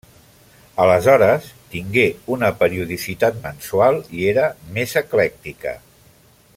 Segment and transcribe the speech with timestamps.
[0.85, 2.05] Aleshores, tingué
[2.37, 5.77] una periodicitat mensual i era més eclèctica.